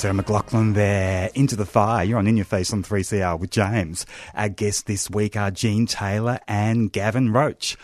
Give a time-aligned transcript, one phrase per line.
[0.00, 2.02] Sarah McLachlan there, Into the Fire.
[2.02, 4.06] You're on In Your Face on 3CR with James.
[4.34, 7.76] Our guests this week are Jean Taylor and Gavin Roach.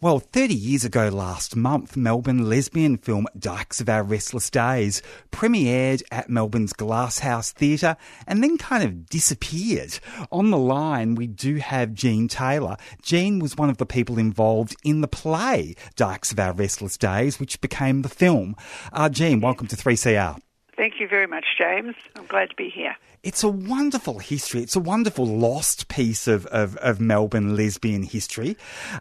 [0.00, 5.00] Well, 30 years ago last month, Melbourne lesbian film Dykes of Our Restless Daze
[5.30, 7.96] premiered at Melbourne's Glasshouse Theatre
[8.26, 10.00] and then kind of disappeared.
[10.32, 12.78] On the line, we do have Jean Taylor.
[13.00, 17.38] Jean was one of the people involved in the play Dykes of Our Restless Daze,
[17.38, 18.56] which became the film.
[18.92, 20.40] Uh, Jean, welcome to 3CR.
[20.80, 21.94] Thank you very much, James.
[22.16, 22.96] I'm glad to be here.
[23.22, 24.62] It's a wonderful history.
[24.62, 28.56] It's a wonderful lost piece of, of, of Melbourne lesbian history.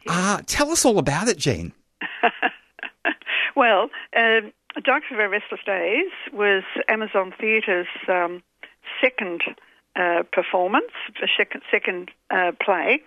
[0.05, 1.71] Uh, tell us all about it, Jean.
[3.55, 4.51] well, um,
[4.83, 8.43] Dykes of Our Restless Daze was Amazon Theatre's um,
[9.01, 9.43] second
[9.95, 13.01] uh, performance, a second, second uh, play.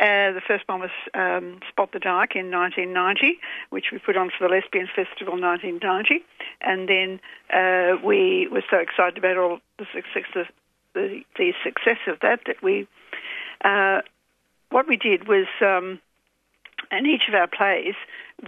[0.00, 3.38] Uh, the first one was um, Spot the Dyke in 1990,
[3.70, 6.24] which we put on for the Lesbian Festival 1990,
[6.62, 7.20] and then
[7.52, 10.46] uh, we were so excited about all the success of
[10.94, 12.86] the, the success of that that we
[13.64, 14.02] uh,
[14.70, 16.00] what we did was um,
[16.90, 17.94] in each of our plays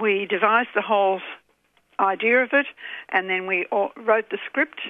[0.01, 1.21] we devised the whole
[2.01, 2.67] idea of it,
[3.11, 4.81] and then we wrote the script,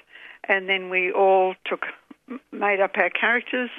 [0.49, 1.87] and then we all took
[2.53, 3.71] made up our characters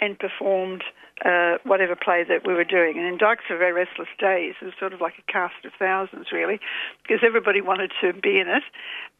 [0.00, 0.82] and performed
[1.24, 2.98] uh, whatever play that we were doing.
[2.98, 5.72] And in Dykes of Our Restless Daze, it was sort of like a cast of
[5.78, 6.58] thousands, really,
[7.02, 8.64] because everybody wanted to be in it,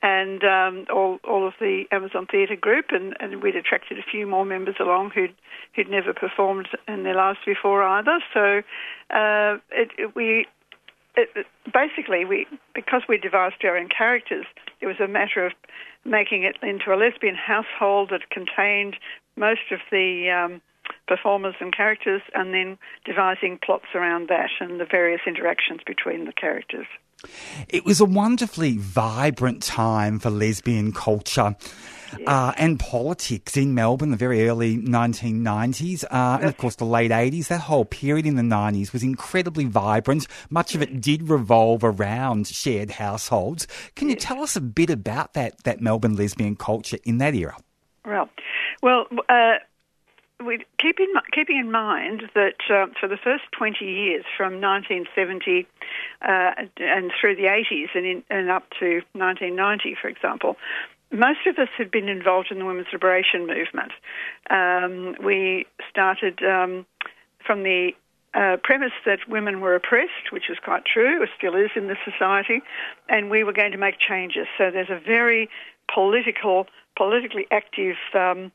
[0.02, 4.27] and um, all all of the Amazon Theatre group, and, and we'd attracted a few
[4.27, 5.34] more members along who'd
[5.77, 8.19] who'd never performed in their lives before either.
[8.34, 8.62] So
[9.11, 10.46] uh, it, it, we.
[11.14, 14.46] It, basically, we because we devised our own characters,
[14.80, 15.52] it was a matter of
[16.05, 18.96] making it into a lesbian household that contained
[19.36, 20.62] most of the um,
[21.06, 26.33] performers and characters, and then devising plots around that and the various interactions between the
[26.33, 26.86] characters.
[27.68, 31.55] It was a wonderfully vibrant time for lesbian culture.
[32.27, 37.11] Uh, and politics in Melbourne, the very early 1990s, uh, and of course the late
[37.11, 37.48] 80s.
[37.48, 40.27] That whole period in the 90s was incredibly vibrant.
[40.51, 43.67] Much of it did revolve around shared households.
[43.95, 47.56] Can you tell us a bit about that, that Melbourne lesbian culture in that era?
[48.05, 48.28] Well,
[48.83, 49.55] well, uh,
[50.45, 55.67] we keep in, keeping in mind that uh, for the first 20 years, from 1970
[56.22, 60.56] uh, and through the 80s and, in, and up to 1990, for example,
[61.12, 63.92] most of us had been involved in the women's liberation movement.
[64.50, 66.86] Um, we started um,
[67.46, 67.92] from the
[68.34, 71.98] uh, premise that women were oppressed, which is quite true, or still is in this
[72.05, 72.62] society,
[73.08, 74.46] and we were going to make changes.
[74.56, 75.51] So there's a very
[75.92, 78.51] political, politically active um,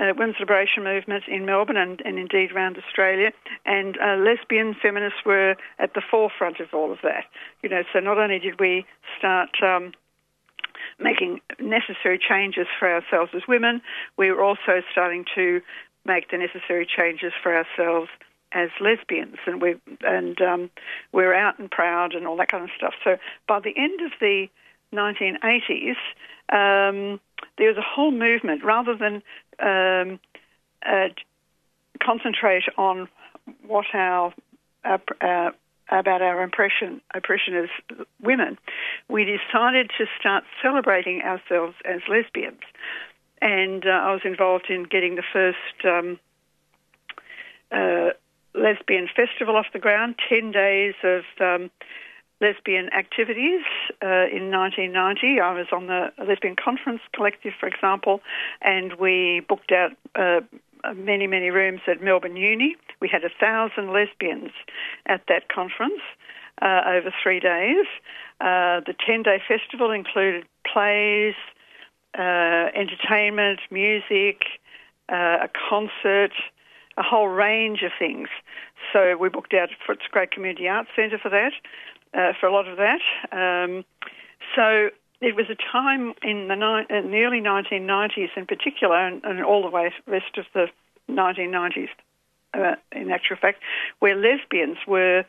[0.00, 3.30] uh, women's liberation movement in Melbourne and, and indeed around Australia,
[3.64, 7.24] and uh, lesbian feminists were at the forefront of all of that.
[7.62, 8.84] You know, so not only did we
[9.16, 9.92] start um,
[10.98, 13.82] making necessary changes for ourselves as women,
[14.16, 15.60] we were also starting to
[16.04, 18.10] make the necessary changes for ourselves
[18.52, 20.70] as lesbians, and we and um,
[21.12, 22.94] we're out and proud and all that kind of stuff.
[23.02, 23.16] So
[23.48, 24.48] by the end of the
[24.94, 25.96] 1980s.
[26.50, 27.20] Um,
[27.58, 29.22] there was a whole movement rather than
[29.60, 30.20] um,
[30.84, 31.08] uh,
[32.02, 33.08] concentrate on
[33.66, 34.32] what our,
[34.84, 35.50] our uh,
[35.90, 37.68] about our oppression, oppression as
[38.22, 38.58] women,
[39.08, 42.60] we decided to start celebrating ourselves as lesbians.
[43.40, 46.18] And uh, I was involved in getting the first um,
[47.70, 48.10] uh,
[48.54, 51.70] lesbian festival off the ground, 10 days of um,
[52.40, 53.62] lesbian activities.
[54.02, 58.20] Uh, in 1990, I was on the Lesbian Conference Collective, for example,
[58.62, 60.40] and we booked out uh,
[60.94, 62.76] many, many rooms at Melbourne Uni.
[63.00, 64.50] We had a thousand lesbians
[65.06, 66.02] at that conference
[66.60, 67.86] uh, over three days.
[68.40, 71.34] Uh, the 10 day festival included plays,
[72.18, 74.44] uh, entertainment, music,
[75.10, 76.32] uh, a concert,
[76.96, 78.28] a whole range of things.
[78.92, 81.52] So we booked out Footscray Community Arts Centre for that
[82.14, 83.00] uh, for a lot of that.
[83.32, 83.84] Um,
[84.54, 84.90] so
[85.20, 89.44] it was a time in the, ni- in the early 1990s, in particular, and, and,
[89.44, 90.66] all the way rest of the
[91.10, 91.88] 1990s,
[92.54, 93.60] uh, in actual fact,
[94.00, 95.24] where lesbians were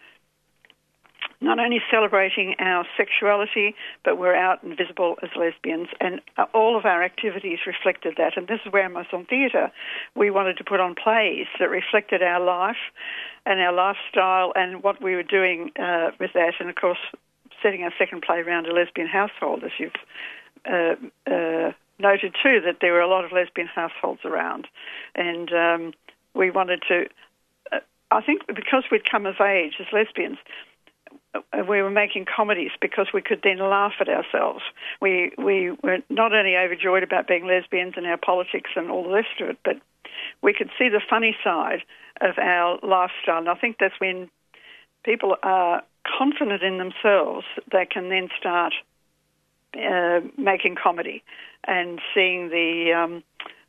[1.41, 6.77] not only celebrating our sexuality, but we're out and visible as lesbians, and uh, all
[6.77, 8.37] of our activities reflected that.
[8.37, 9.71] And this is where Amazon Theatre,
[10.15, 12.77] we wanted to put on plays that reflected our life
[13.45, 16.53] and our lifestyle and what we were doing uh, with that.
[16.59, 16.99] And of course,
[17.65, 19.91] setting our second play around a lesbian household, as you've
[20.69, 20.95] uh,
[21.25, 24.67] uh, noted too, that there were a lot of lesbian households around,
[25.15, 25.93] and um,
[26.35, 27.05] we wanted to.
[27.71, 27.79] Uh,
[28.11, 30.37] I think because we'd come of age as lesbians,
[31.67, 34.61] we were making comedies because we could then laugh at ourselves.
[35.01, 39.09] We we were not only overjoyed about being lesbians and our politics and all the
[39.09, 39.77] rest of it, but
[40.43, 41.81] we could see the funny side
[42.21, 43.39] of our lifestyle.
[43.39, 44.29] And I think that's when
[45.05, 45.83] people are
[46.17, 48.73] confident in themselves, they can then start
[49.75, 51.23] uh, making comedy
[51.65, 53.23] and seeing the um,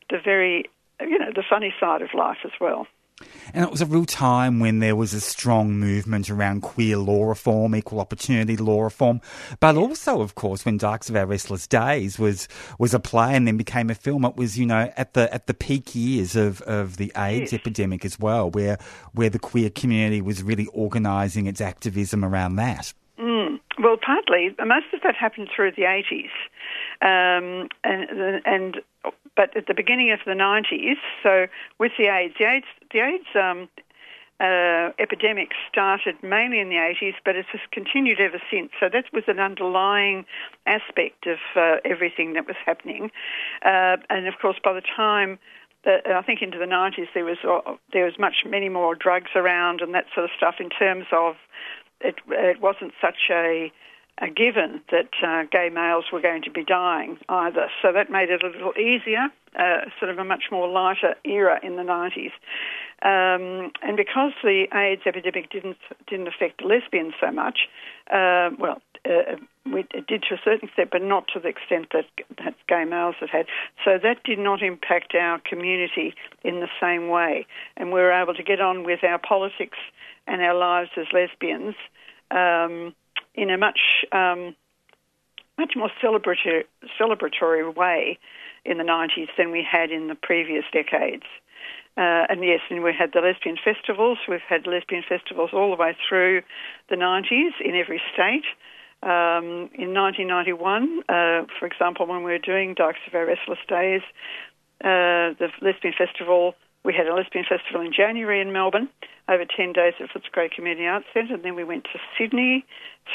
[0.09, 0.65] the very
[0.99, 2.87] you know the funny side of life as well.
[3.53, 7.25] And it was a real time when there was a strong movement around queer law
[7.25, 9.21] reform, equal opportunity law reform,
[9.59, 12.47] but also, of course, when Dykes of Our Restless Days was
[12.77, 14.25] was a play and then became a film.
[14.25, 17.59] It was, you know, at the at the peak years of, of the AIDS yes.
[17.61, 18.77] epidemic as well, where
[19.13, 22.93] where the queer community was really organising its activism around that.
[23.19, 23.59] Mm.
[23.79, 26.29] Well, partly, most of that happened through the 80s.
[26.99, 28.77] Um, and, and
[29.37, 31.47] but at the beginning of the 90s, so
[31.79, 33.69] with the AIDS, the AIDS, the AIDS um,
[34.39, 38.71] uh, epidemic started mainly in the 80s, but it has continued ever since.
[38.79, 40.25] So that was an underlying
[40.65, 43.11] aspect of uh, everything that was happening.
[43.63, 45.39] Uh, and of course, by the time
[45.85, 49.31] that I think into the 90s, there was uh, there was much many more drugs
[49.35, 50.55] around and that sort of stuff.
[50.59, 51.35] In terms of
[52.01, 53.71] it, it wasn't such a
[54.19, 57.69] a given that uh, gay males were going to be dying either.
[57.81, 61.59] So that made it a little easier, uh, sort of a much more lighter era
[61.61, 62.31] in the 90s.
[63.03, 65.77] Um, and because the AIDS epidemic didn't
[66.07, 67.69] didn't affect lesbians so much,
[68.09, 72.05] uh, well, uh, it did to a certain extent, but not to the extent that,
[72.43, 73.45] that gay males had had.
[73.85, 78.33] So that did not impact our community in the same way, and we were able
[78.33, 79.77] to get on with our politics
[80.25, 81.75] and our lives as lesbians.
[82.31, 82.95] Um,
[83.37, 83.79] in a much
[84.11, 84.55] um,
[85.57, 86.63] much more celebratory,
[86.99, 88.19] celebratory way
[88.65, 91.23] in the 90s than we had in the previous decades.
[91.97, 94.19] Uh, and yes, and we had the lesbian festivals.
[94.27, 96.43] We've had lesbian festivals all the way through
[96.89, 98.45] the 90s in every state.
[99.01, 104.01] Um, in 1991, uh, for example, when we were doing Dykes of Our Restless Daze,
[104.83, 106.53] uh, the lesbian festival,
[106.87, 108.87] we had a lesbian festival in January in Melbourne,
[109.27, 112.65] over 10 days at Footscray Community Arts Centre, and then we went to Sydney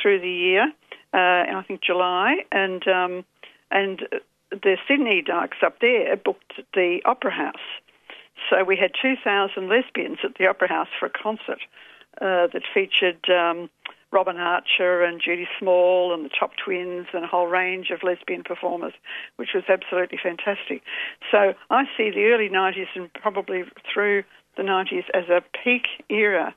[0.01, 0.71] through the year,
[1.15, 3.25] uh, I think July, and um,
[3.71, 4.07] and
[4.51, 7.67] the Sydney Dykes up there booked the Opera House.
[8.51, 11.61] So we had 2,000 lesbians at the Opera House for a concert
[12.21, 13.71] uh, that featured um,
[14.13, 18.45] Robyn Archer and Judy Small and the Topp Twins and a whole range of lesbian
[18.45, 18.93] performers,
[19.37, 20.83] which was absolutely fantastic.
[21.31, 24.25] So I see the early 90s and probably through
[24.57, 26.55] the 90s as a peak era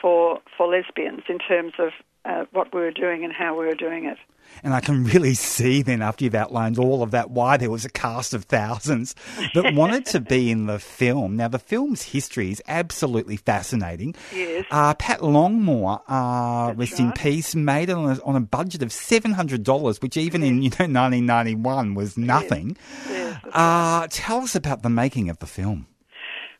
[0.00, 1.90] for for lesbians in terms of
[2.28, 4.18] uh, what we were doing and how we were doing it.
[4.62, 7.84] And I can really see then, after you've outlined all of that, why there was
[7.84, 9.14] a cast of thousands
[9.54, 11.36] that wanted to be in the film.
[11.36, 14.14] Now, the film's history is absolutely fascinating.
[14.34, 14.64] Yes.
[14.70, 17.00] Uh, Pat Longmore, uh, rest right.
[17.00, 20.48] in peace, made it on a, on a budget of $700, which even yes.
[20.50, 22.76] in you know 1991 was nothing.
[23.08, 23.40] Yes.
[23.44, 25.86] Yes, uh, tell us about the making of the film.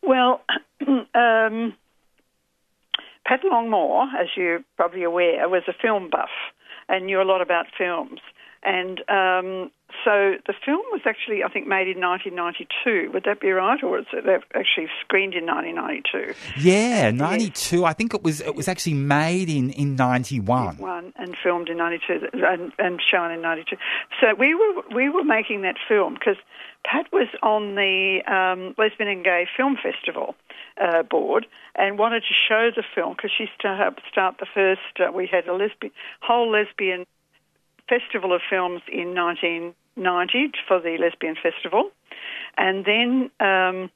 [0.03, 0.43] Well,
[1.15, 1.75] um,
[3.29, 6.31] Pat Longmore, as you're probably aware, was a film buff
[6.89, 8.21] and knew a lot about films.
[8.63, 9.71] And um,
[10.03, 13.13] so the film was actually, I think, made in 1992.
[13.13, 16.35] Would that be right, or is it actually screened in 1992?
[16.59, 17.77] Yeah, 92.
[17.77, 17.85] Yes.
[17.85, 18.41] I think it was.
[18.41, 20.79] It was actually made in in 91.
[20.79, 23.77] One and filmed in 92 and, and shown in 92.
[24.21, 26.37] So we were we were making that film because
[26.85, 30.35] Pat was on the um, Lesbian and Gay Film Festival
[30.81, 34.81] uh, board and wanted to show the film because she started start the first.
[34.99, 37.07] Uh, we had a lesbian whole lesbian
[37.89, 41.91] festival of films in 1990 for the Lesbian Festival,
[42.57, 43.91] and then um,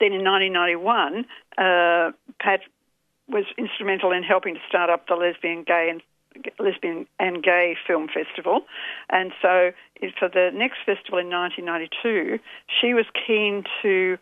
[0.00, 2.60] then in 1991, uh, Pat
[3.28, 6.02] was instrumental in helping to start up the Lesbian, Gay and
[6.58, 8.62] Lesbian and Gay Film Festival.
[9.10, 9.72] And so
[10.18, 12.38] for the next festival in 1992,
[12.80, 14.18] she was keen to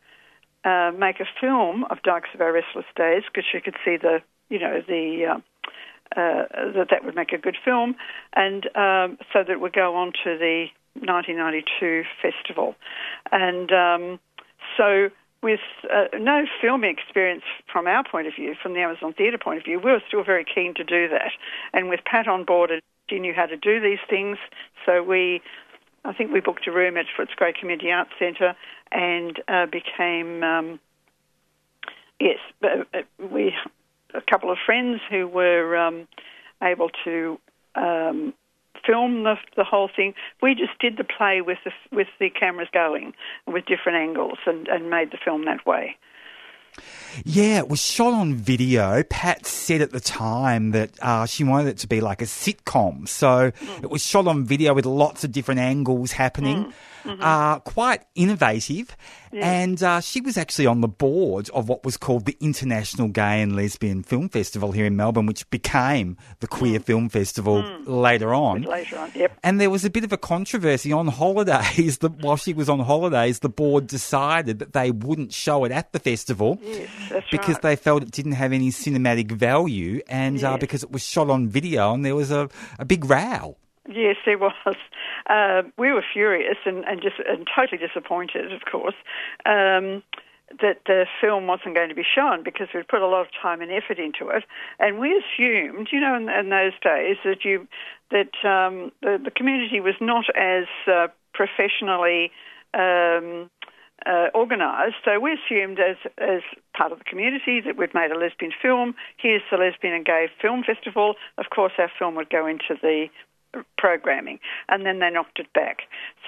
[0.67, 4.21] uh, make a film of Dykes of Our Restless Daze because she could see the,
[4.49, 5.35] you know, the.
[5.37, 5.41] Uh,
[6.15, 7.97] uh, that that would make a good film,
[8.35, 12.77] and um, so that would go on to the 1992 festival.
[13.33, 14.21] And um,
[14.77, 15.11] so
[15.43, 15.61] with
[15.93, 19.65] uh, no film experience from our point of view, from the Amazon Theatre point of
[19.65, 21.33] view, we were still very keen to do that.
[21.73, 22.71] And with Pat on board,
[23.11, 24.39] she knew how to do these things.
[24.85, 25.41] So we,
[26.07, 28.55] I think we booked a room at Footscray Community Arts Centre
[28.93, 30.81] and uh, became, um,
[32.21, 33.53] yes, uh, uh, we,
[34.15, 36.07] a couple of friends who were um,
[36.63, 37.41] able to
[37.75, 38.33] um,
[38.87, 40.15] film the, the whole thing.
[40.41, 43.13] We just did the play with the, with the cameras going,
[43.47, 45.97] with different angles, and, and made the film that way.
[47.25, 49.03] Yeah, it was shot on video.
[49.05, 53.09] Pat said at the time that uh, she wanted it to be like a sitcom.
[53.09, 53.83] So mm.
[53.83, 56.67] it was shot on video with lots of different angles happening.
[56.67, 56.73] Mm.
[57.07, 57.23] Mm-hmm.
[57.23, 58.97] Uh, quite innovative.
[59.33, 63.43] And uh, she was actually on the board of what was called the International Gay
[63.43, 66.85] and Lesbian Film Festival here in Melbourne, which became the Queer mm.
[66.85, 67.87] Film Festival mm.
[67.87, 68.63] later on.
[68.63, 69.39] Later on, yep.
[69.43, 71.99] And there was a bit of a controversy on holidays.
[71.99, 75.93] That while she was on holidays, the board decided that they wouldn't show it at
[75.93, 76.89] the festival yes,
[77.31, 77.63] because right.
[77.63, 80.45] they felt it didn't have any cinematic value, and uh, yes.
[80.45, 82.49] uh, because it was shot on video, and there was a,
[82.79, 83.57] a big row.
[83.89, 84.77] Yes, there was.
[85.29, 88.95] Uh, we were furious and, and just and totally disappointed, of course,
[89.45, 90.03] um,
[90.61, 93.61] that the film wasn't going to be shown because we'd put a lot of time
[93.61, 94.45] and effort into it,
[94.79, 97.67] and we assumed, you know, in, in those days that you
[98.11, 102.31] that um, the, the community was not as uh, professionally.
[102.75, 103.51] Um,
[104.05, 104.97] uh, organised.
[105.05, 106.43] So we assumed, as as
[106.77, 108.95] part of the community, that we'd made a lesbian film.
[109.17, 111.15] Here's the Lesbian and Gay Film Festival.
[111.39, 113.09] Of course, our film would go into the
[113.79, 115.83] programming, and then they knocked it back.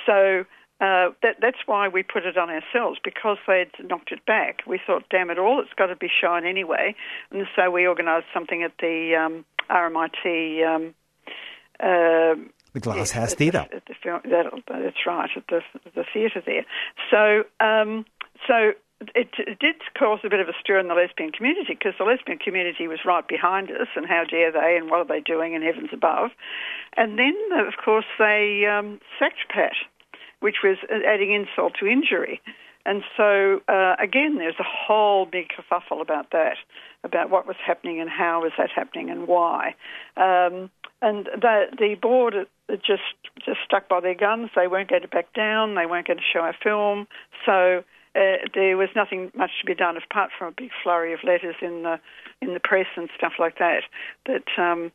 [0.06, 0.44] So
[0.80, 4.60] uh, that, that's why we put it on ourselves because they'd knocked it back.
[4.66, 6.94] We thought, damn it all, it's got to be shown anyway,
[7.30, 10.66] and so we organised something at the um, RMIT.
[10.66, 10.94] Um,
[11.80, 12.34] uh,
[12.72, 13.66] the Glass House Theatre.
[13.70, 15.60] The, the, that, that's right, at the,
[15.94, 16.64] the theatre there.
[17.10, 18.04] So, um,
[18.46, 21.94] so it, it, did cause a bit of a stir in the lesbian community because
[21.98, 25.20] the lesbian community was right behind us, and how dare they, and what are they
[25.20, 26.30] doing in heavens above?
[26.96, 27.34] And then,
[27.66, 29.74] of course, they um, sacked Pat,
[30.40, 32.40] which was adding insult to injury.
[32.86, 36.56] And so, uh, again, there's a whole big kerfuffle about that,
[37.04, 39.74] about what was happening and how was that happening and why.
[40.16, 42.34] Um, and the, the board
[42.84, 43.02] just
[43.44, 44.50] just stuck by their guns.
[44.56, 45.74] They weren't going to back down.
[45.74, 47.06] They weren't going to show our film.
[47.46, 47.84] So
[48.14, 51.56] uh, there was nothing much to be done apart from a big flurry of letters
[51.60, 52.00] in the
[52.40, 53.82] in the press and stuff like that.
[54.24, 54.92] But um,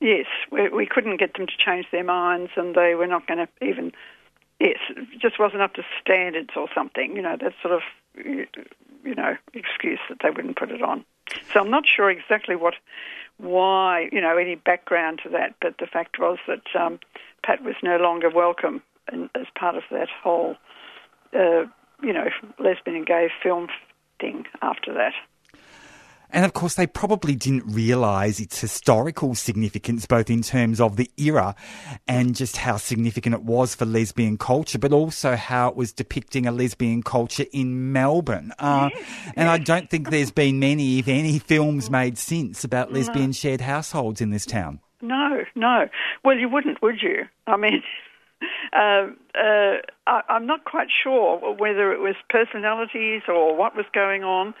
[0.00, 3.46] yes, we, we couldn't get them to change their minds, and they were not going
[3.46, 3.92] to even.
[4.60, 7.14] Yes, it just wasn't up to standards or something.
[7.14, 7.82] You know that sort of
[8.16, 11.04] you know excuse that they wouldn't put it on.
[11.52, 12.74] So I'm not sure exactly what
[13.36, 16.98] why you know any background to that, but the fact was that um,
[17.44, 20.56] Pat was no longer welcome in, as part of that whole.
[21.32, 21.64] Uh,
[22.02, 22.28] you know,
[22.58, 23.68] lesbian and gay film
[24.20, 25.12] thing after that.
[26.30, 31.10] And of course, they probably didn't realise its historical significance, both in terms of the
[31.16, 31.54] era
[32.06, 36.46] and just how significant it was for lesbian culture, but also how it was depicting
[36.46, 38.52] a lesbian culture in Melbourne.
[38.58, 38.90] Uh,
[39.36, 39.48] and.
[39.48, 44.20] I don't think there's been many, if any, films made since about lesbian shared households
[44.20, 44.80] in this town.
[45.00, 45.88] No, no.
[46.24, 47.24] Well, you wouldn't, would you?
[47.46, 47.82] I mean,
[48.72, 48.76] uh,
[49.38, 49.76] uh,
[50.06, 54.54] I, am not quite sure whether it was personalities or what was going on.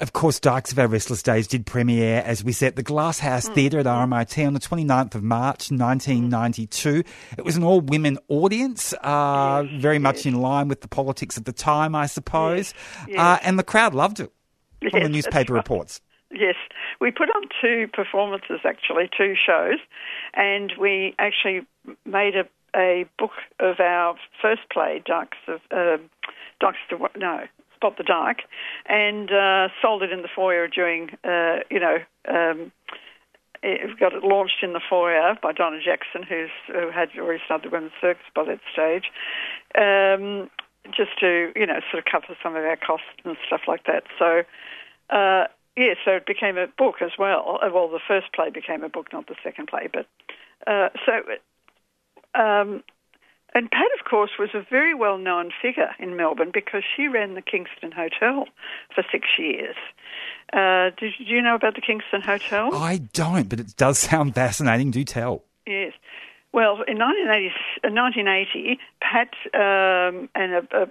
[0.00, 3.18] Of course, Dykes of Our Restless Daze did premiere, as we said, at the Glass
[3.18, 3.54] House mm.
[3.54, 7.04] Theatre at RMIT on the 29th of March 1992.
[7.36, 11.36] It was an all women audience, uh, yes, very much in line with the politics
[11.36, 12.72] at the time, I suppose.
[13.00, 13.18] Yes, yes.
[13.18, 14.32] Uh, and the crowd loved it
[14.90, 15.58] from the newspaper right.
[15.58, 16.00] reports.
[16.32, 16.54] Yes,
[16.98, 19.78] we put on two performances actually, two shows,
[20.32, 21.66] and we actually
[22.06, 25.98] made a a book of our first play, Dykes of uh,
[26.60, 27.44] Dykes to no
[27.76, 28.42] Spot the Dyke,
[28.86, 31.98] and uh, sold it in the foyer during uh, you know.
[32.28, 32.72] Um,
[33.62, 37.68] it got it launched in the foyer by Donna Jackson, who's, who had already started
[37.68, 39.12] the Women's Circus by that stage,
[39.76, 40.48] um,
[40.96, 44.04] just to you know sort of cover some of our costs and stuff like that.
[44.18, 44.42] So.
[45.10, 45.46] Uh,
[45.76, 47.58] yeah, so it became a book as well.
[47.72, 49.88] Well, the first play became a book, not the second play.
[49.90, 50.06] But
[50.66, 51.22] uh, so
[52.34, 52.82] um,
[53.54, 57.34] and Pat, of course, was a very well known figure in Melbourne because she ran
[57.34, 58.46] the Kingston Hotel
[58.94, 59.76] for six years.
[60.52, 62.74] Uh, do, do you know about the Kingston Hotel?
[62.74, 64.90] I don't, but it does sound fascinating.
[64.90, 65.44] Do tell.
[65.66, 65.92] Yes.
[66.52, 67.54] Well, in 1980,
[67.94, 70.86] 1980 Pat um, and a, a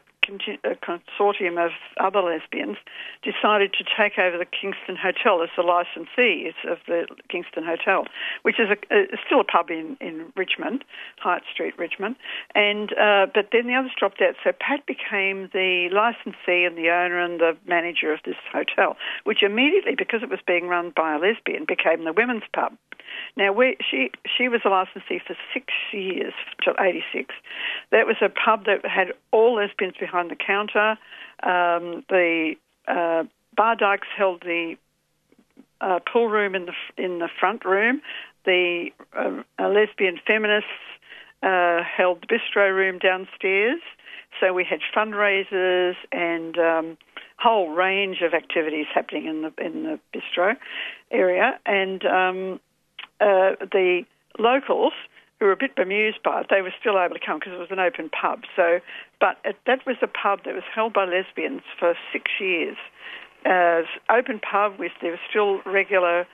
[0.64, 2.78] a consortium of other lesbians
[3.24, 8.06] decided to take over the Kingston Hotel as the licensees of the Kingston Hotel,
[8.44, 10.84] which is a, a, still a pub in, in Richmond,
[11.18, 12.16] Highett Street, Richmond.
[12.56, 16.90] And uh, but then the others dropped out, so Pat became the licensee and the
[16.90, 21.16] owner and the manager of this hotel, which immediately, because it was being run by
[21.16, 22.74] a lesbian, became the women's pub.
[23.38, 27.34] Now, we, she she was a licensee for six years till '86.
[27.92, 30.98] That was a pub that had all lesbians behind the counter.
[31.44, 32.56] Um, the
[32.88, 33.24] uh,
[33.56, 34.76] bar dykes held the
[35.82, 38.02] uh, pool room in the in the front room.
[38.46, 40.70] The uh, lesbian feminists
[41.44, 43.82] uh, held the bistro room downstairs.
[44.40, 46.98] So we had fundraisers and um,
[47.38, 50.56] whole range of activities happening in the in the bistro
[51.12, 52.60] area, and um,
[53.20, 54.04] uh, the
[54.38, 54.94] locals
[55.40, 57.60] who were a bit bemused by it, they were still able to come because it
[57.60, 58.44] was an open pub.
[58.56, 58.80] So,
[59.20, 62.78] but it, that was a pub that was held by lesbians for six years.
[63.46, 66.28] Uh, open pub with there were still regular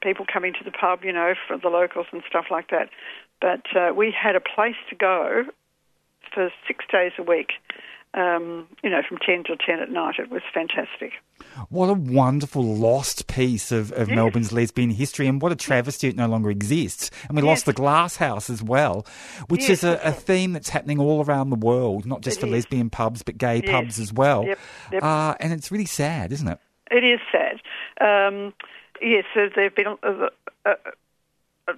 [0.00, 2.88] people coming to the pub, you know, for the locals and stuff like that.
[3.40, 5.44] But uh, we had a place to go
[6.32, 7.52] for six days a week
[8.14, 10.16] um, you know, from 10 till 10 at night.
[10.18, 11.12] It was fantastic.
[11.70, 14.14] What a wonderful lost piece of, of yes.
[14.14, 17.10] Melbourne's lesbian history, and what a travesty it no longer exists.
[17.28, 17.48] And we yes.
[17.48, 19.06] lost the Glass House as well,
[19.48, 22.40] which yes, is a, a, theme that's happening all around the world, not just it
[22.40, 22.52] for is.
[22.52, 24.44] lesbian pubs, but gay pubs as well.
[24.44, 24.58] Yep.
[24.92, 25.02] Yep.
[25.02, 26.58] Uh, and it's really sad, isn't it?
[26.90, 27.60] It is sad.
[28.00, 28.52] Um,
[29.00, 29.96] yes, there have been.
[30.02, 30.28] Uh,
[30.64, 30.74] uh,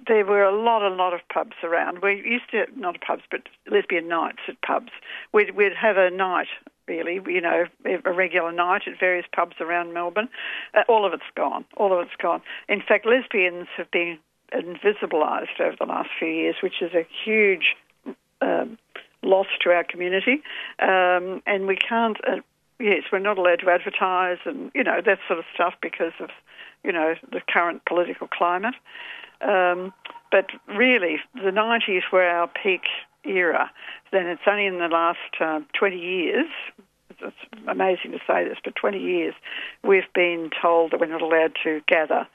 [0.07, 2.00] there were a lot, a lot of pubs around.
[2.03, 4.91] We used to not pubs, but lesbian nights at pubs.
[5.33, 6.49] We'd we'd have a night,
[6.88, 10.29] really, you know, a regular night at various pubs around Melbourne.
[10.75, 11.64] Uh, all of it's gone.
[11.76, 12.43] All of it's gone.
[12.69, 14.19] In fact, lesbians have been
[14.53, 17.76] invisibilised over the last few years, which is a huge
[18.41, 18.79] um,
[19.23, 20.43] loss to our community.
[20.79, 22.17] Um, and we can't.
[22.26, 22.41] Uh,
[22.79, 26.31] yes, we're not allowed to advertise and you know that sort of stuff because of
[26.83, 28.75] you know the current political climate.
[29.45, 29.93] Um,
[30.31, 32.83] but really, the 90s were our peak
[33.25, 33.71] era.
[34.13, 36.47] Then it's only in the last uh, 20 years,
[37.21, 37.37] it's
[37.69, 39.35] amazing to say this, but 20 years,
[39.83, 42.27] we've been told that we're not allowed to gather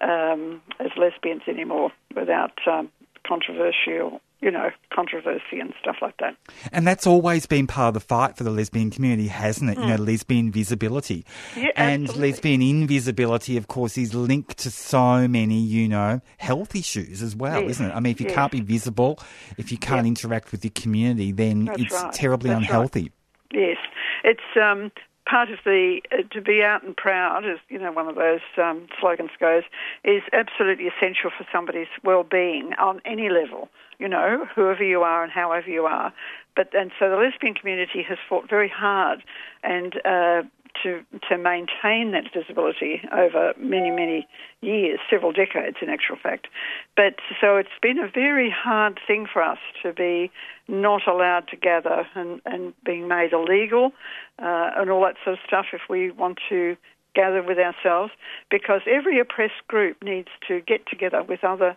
[0.00, 2.90] um, as lesbians anymore without um,
[3.26, 6.36] controversial you know, controversy and stuff like that.
[6.70, 9.78] And that's always been part of the fight for the lesbian community, hasn't it?
[9.78, 9.82] Mm.
[9.82, 10.04] You know, hmm.
[10.04, 11.24] lesbian visibility.
[11.56, 12.30] Yeah, and absolutely.
[12.30, 17.62] lesbian invisibility, of course, is linked to so many, you know, health issues as well,
[17.62, 17.72] yes.
[17.72, 17.94] isn't it?
[17.94, 18.34] I mean, if you yes.
[18.34, 19.18] can't be visible,
[19.56, 22.12] if you can't interact with your community, then that's it's right.
[22.12, 23.02] terribly that's unhealthy.
[23.02, 23.12] Right.
[23.54, 23.76] Yes.
[24.24, 24.92] It's um,
[25.28, 28.40] part of the uh, to be out and proud, as you know, one of those
[28.56, 29.62] um, slogans goes,
[30.04, 33.68] is absolutely essential for somebody's well-being on any level.
[33.98, 36.12] You know, whoever you are and however you are.
[36.56, 39.22] But and so the lesbian community has fought very hard
[39.62, 40.42] and uh,
[40.82, 44.26] to to maintain that visibility over many many
[44.60, 46.48] years, several decades in actual fact.
[46.96, 50.30] But so it's been a very hard thing for us to be
[50.66, 53.92] not allowed to gather and, and being made illegal
[54.38, 56.76] uh, and all that sort of stuff if we want to
[57.14, 58.12] gather with ourselves
[58.50, 61.76] because every oppressed group needs to get together with other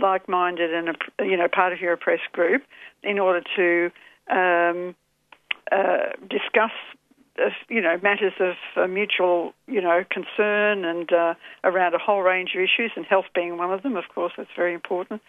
[0.00, 2.62] like-minded and you know part of your oppressed group
[3.02, 3.90] in order to
[4.34, 4.94] um,
[5.70, 6.72] uh, discuss
[7.68, 12.50] you know matters of uh, mutual you know concern and uh, around a whole range
[12.54, 15.22] of issues and health being one of them of course that's very important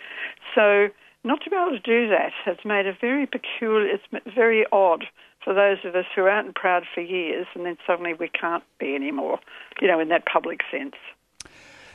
[0.55, 0.87] so
[1.23, 5.05] not to be able to do that has made a very peculiar it's very odd
[5.43, 8.29] for those of us who are out and proud for years and then suddenly we
[8.29, 9.39] can't be anymore
[9.81, 10.95] you know in that public sense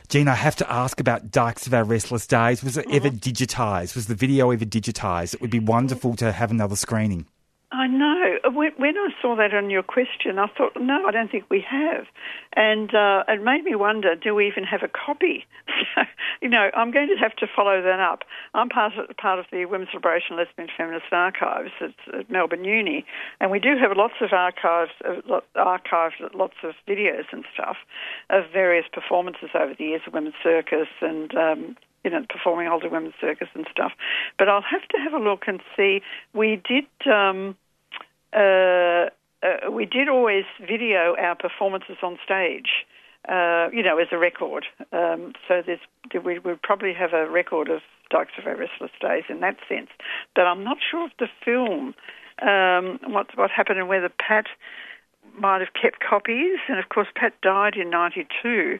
[0.09, 2.63] Jean, I have to ask about Dykes of Our Restless Daze.
[2.63, 2.95] Was it mm-hmm.
[2.95, 3.93] ever digitised?
[3.93, 5.33] Was the video ever digitised?
[5.33, 7.25] It would be wonderful to have another screening.
[7.69, 8.37] I know.
[8.53, 11.65] When, when, I saw that on your question, I thought, no, I don't think we
[11.69, 12.05] have.
[12.53, 15.45] And uh, it made me wonder, do we even have a copy?
[15.95, 16.01] So,
[16.41, 18.23] you know, I'm going to have to follow that up.
[18.53, 23.05] I'm part of, part of the Women's Liberation Lesbian Feminist Archives at, Melbourne Uni,
[23.39, 27.77] and we do have lots of archives, uh, archived lots of videos and stuff
[28.29, 32.89] of various performances over the years of Women's Circus and um, you know, performing older
[32.89, 33.91] women's circus and stuff.
[34.37, 36.01] But I'll have to have a look and see.
[36.33, 36.85] We did.
[37.11, 37.55] Um,
[38.33, 39.09] uh,
[39.43, 42.85] uh, we did always video our performances on stage,
[43.29, 44.65] uh, you know, as a record.
[44.91, 45.79] Um, so there's,
[46.23, 49.89] we would probably have a record of Dykes of Our Restless Daze in that sense.
[50.35, 51.93] But I'm not sure of the film,
[52.41, 54.45] um, what, what happened and whether Pat
[55.37, 56.57] might have kept copies.
[56.67, 58.79] And of course, Pat died in 92.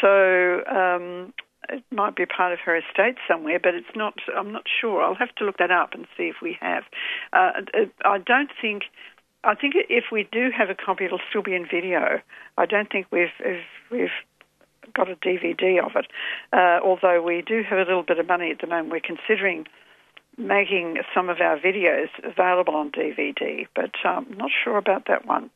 [0.00, 1.32] So um,
[1.68, 4.14] it might be part of her estate somewhere, but it's not.
[4.36, 5.02] I'm not sure.
[5.02, 6.84] I'll have to look that up and see if we have.
[7.32, 7.52] Uh,
[8.04, 8.84] I don't think.
[9.44, 12.20] I think if we do have a copy, it'll still be in video.
[12.56, 13.28] I don't think we've
[13.90, 14.08] we've
[14.94, 16.06] got a DVD of it.
[16.52, 19.66] Uh, although we do have a little bit of money at the moment, we're considering
[20.38, 25.26] making some of our videos available on DVD, but I'm um, not sure about that
[25.26, 25.50] one.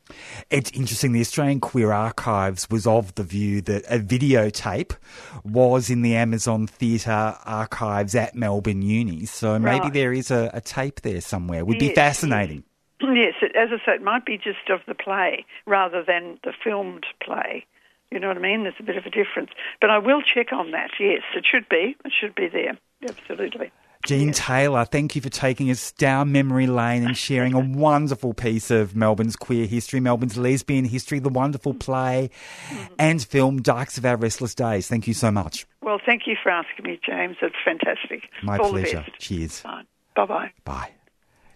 [0.50, 1.12] It's interesting.
[1.12, 4.96] The Australian Queer Archives was of the view that a videotape
[5.44, 9.92] was in the Amazon Theatre archives at Melbourne Uni, so maybe right.
[9.92, 11.60] there is a, a, tape there somewhere.
[11.60, 12.64] It Would be fascinating.
[13.02, 17.04] Yes, as I said, it might be just of the play rather than the filmed
[17.20, 17.66] play.
[18.12, 18.62] You know what I mean?
[18.62, 19.50] There's a bit of a difference.
[19.80, 21.22] But I will check on that, yes.
[21.34, 21.96] It should be.
[22.04, 22.78] It should be there.
[23.02, 23.72] Absolutely.
[24.06, 24.38] Jean yes.
[24.38, 28.96] Taylor, thank you for taking us down memory lane and sharing a wonderful piece of
[28.96, 32.30] Melbourne's queer history, Melbourne's lesbian history, the wonderful play
[32.68, 32.94] mm-hmm.
[32.98, 34.88] and film Dykes of Our Restless Daze.
[34.88, 35.66] Thank you so much.
[35.82, 37.36] Well, thank you for asking me, James.
[37.42, 38.28] It's fantastic.
[38.42, 39.04] My All pleasure.
[39.18, 39.62] Cheers.
[39.62, 40.50] Bye bye.
[40.64, 40.90] Bye.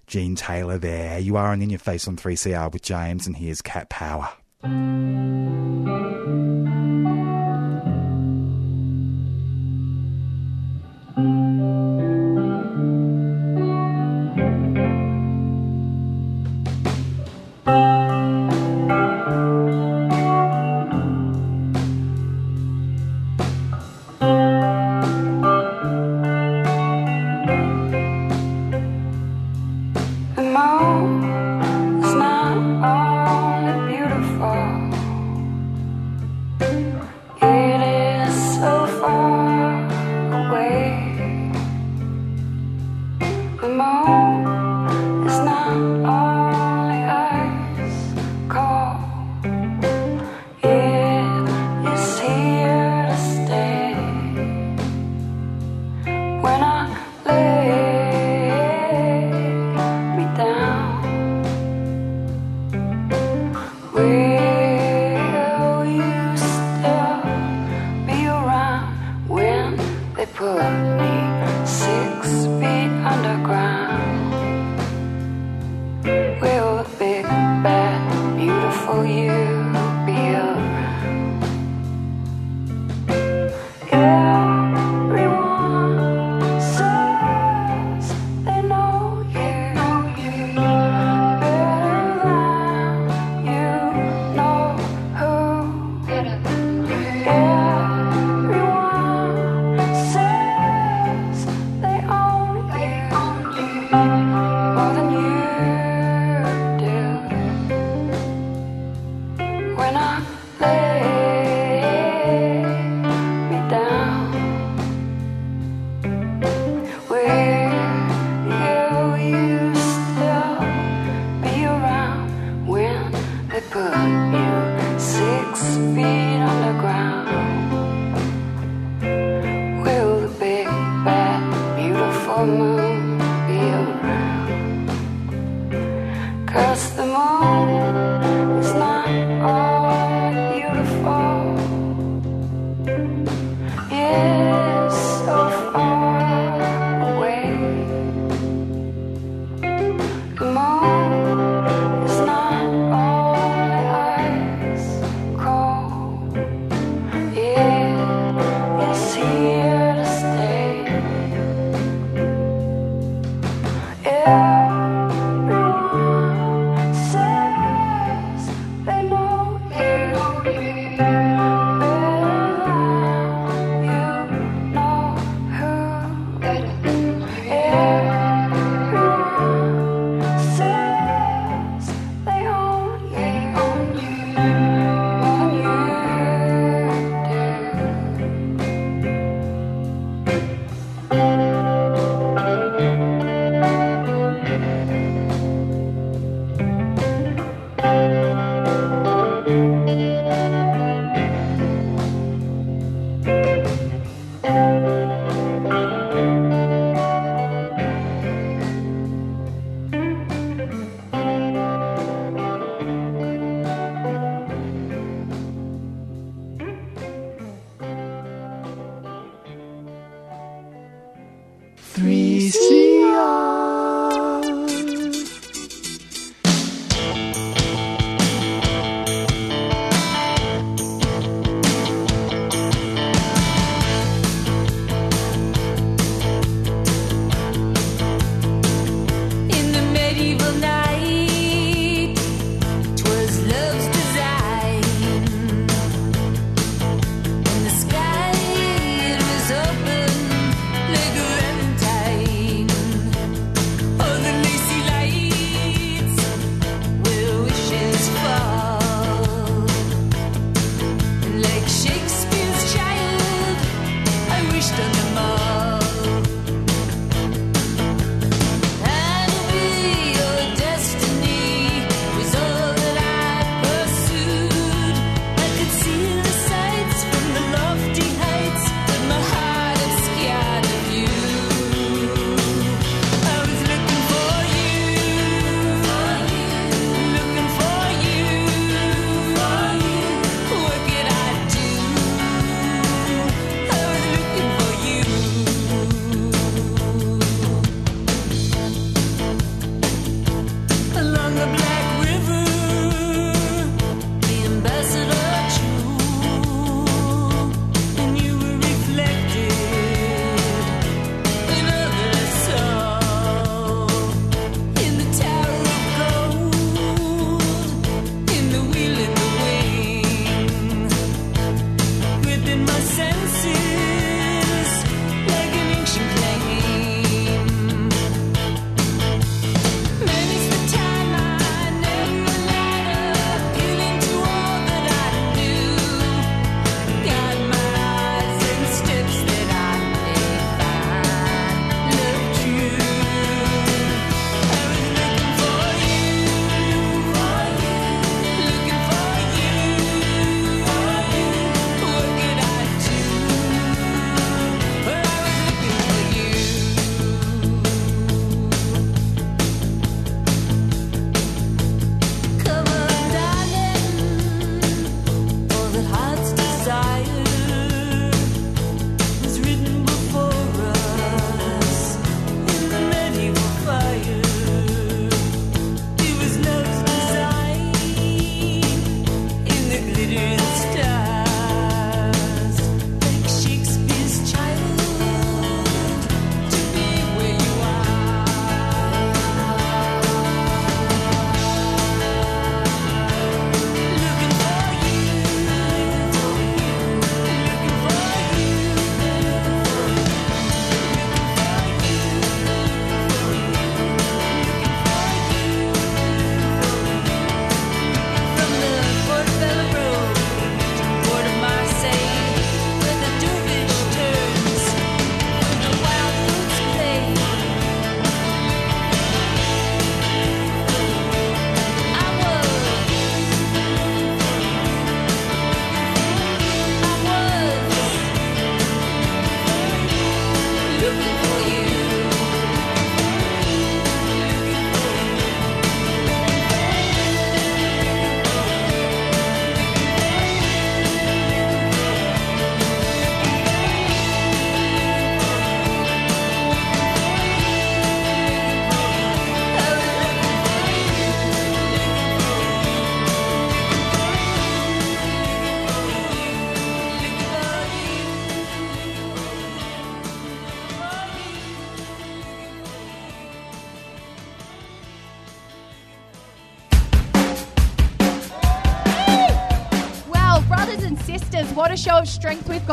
[0.07, 1.19] Jean Taylor there.
[1.19, 4.31] You are on In Your Face on 3CR with James, and here's Cat Power.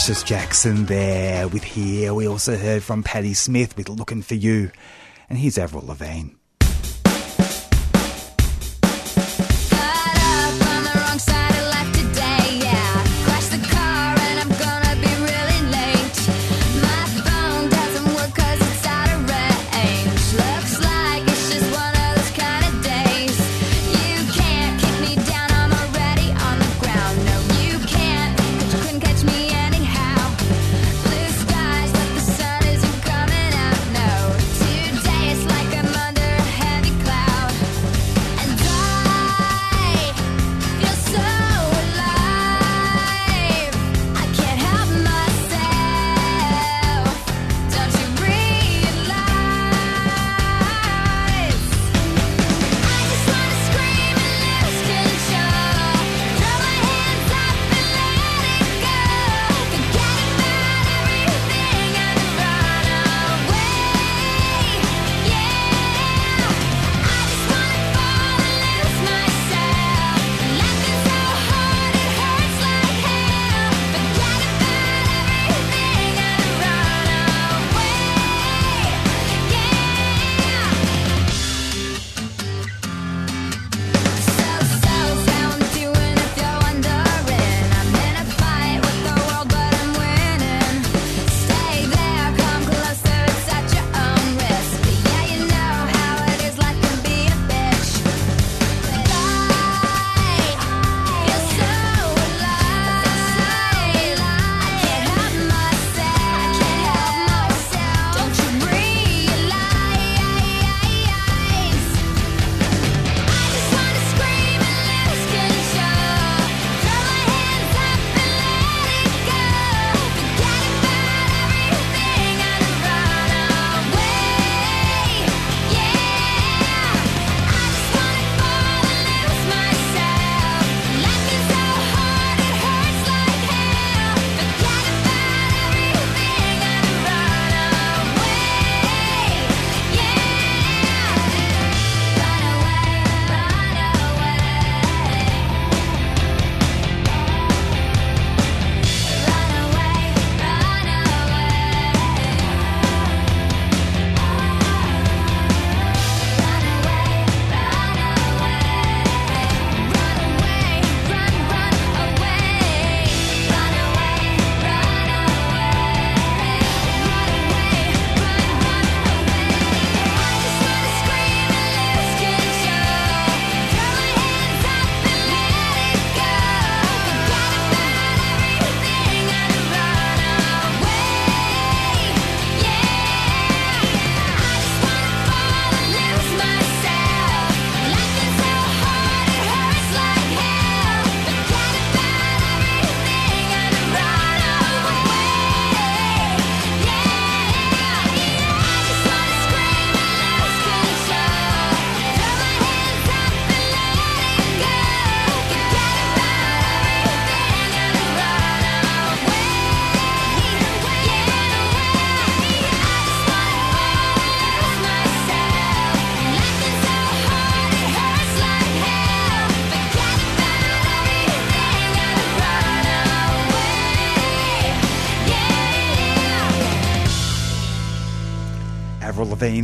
[0.00, 2.14] Luscious Jackson there with Here.
[2.14, 4.70] We also heard from Patti Smith with Looking for You.
[5.28, 6.39] And here's Avril Lavigne.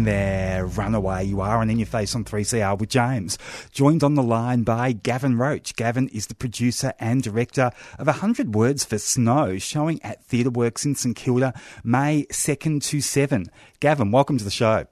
[0.06, 1.24] There, Runaway.
[1.24, 3.36] You are on In Your Face on 3CR with James.
[3.72, 5.74] Joined on the line by Gavin Roach.
[5.74, 10.84] Gavin is the producer and director of 100 Words for Snow, showing at Theatre Works
[10.84, 13.46] in St Kilda, May 2nd to 7.
[13.80, 14.86] Gavin, welcome to the show.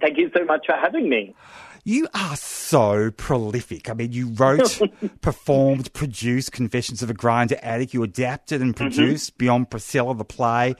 [0.00, 1.32] Thank you so much for having me.
[1.84, 3.88] You are so prolific.
[3.88, 4.80] I mean, you wrote,
[5.20, 7.94] performed, produced Confessions of a Grindr Addict.
[7.94, 9.38] You adapted and produced mm-hmm.
[9.38, 10.74] Beyond Priscilla, the play.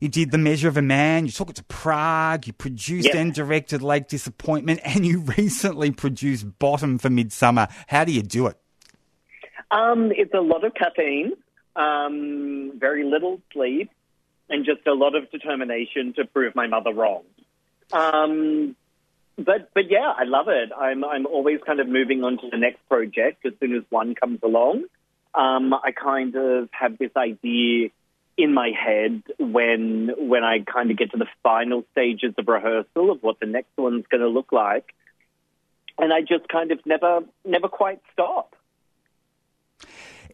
[0.00, 1.26] You did The Measure of a Man.
[1.26, 2.46] You took it to Prague.
[2.46, 3.14] You produced Yep.
[3.16, 4.80] and directed Lake Disappointment.
[4.84, 7.68] And you recently produced Bottom for Midsummer.
[7.88, 8.56] How do you do it?
[9.70, 11.32] Um, it's a lot of caffeine,
[11.76, 13.90] um, very little sleep,
[14.48, 17.22] and just a lot of determination to prove my mother wrong.
[17.92, 18.76] Um,
[19.36, 20.70] but but yeah, I love it.
[20.76, 24.14] I'm I'm always kind of moving on to the next project as soon as one
[24.14, 24.84] comes along.
[25.34, 27.90] Um, I kind of have this idea
[28.38, 33.10] in my head when when I kind of get to the final stages of rehearsal
[33.10, 34.94] of what the next one's going to look like,
[35.98, 38.54] and I just kind of never never quite stop.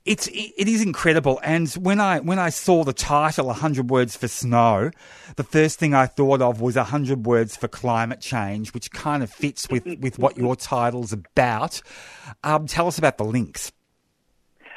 [0.05, 4.29] It's it is incredible, and when I when I saw the title, hundred words for
[4.29, 4.91] snow,
[5.37, 9.31] the first thing I thought of was hundred words for climate change, which kind of
[9.31, 11.81] fits with with what your title's about.
[12.43, 13.73] Um, tell us about the links.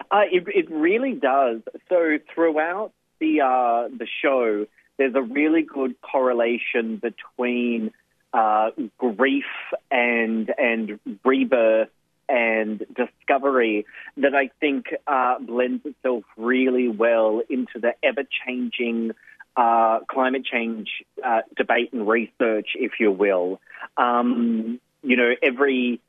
[0.09, 1.59] Uh, it, it really does.
[1.89, 4.65] So throughout the uh, the show,
[4.97, 7.91] there's a really good correlation between
[8.33, 9.45] uh, grief
[9.91, 11.89] and and rebirth
[12.29, 13.85] and discovery
[14.17, 19.11] that I think uh, blends itself really well into the ever changing
[19.55, 20.89] uh, climate change
[21.23, 23.59] uh, debate and research, if you will.
[23.95, 26.01] Um, you know, every